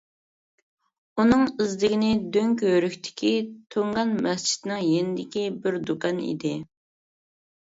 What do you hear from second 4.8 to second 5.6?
يېنىدىكى